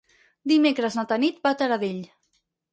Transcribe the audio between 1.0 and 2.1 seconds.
na Tanit va a Taradell.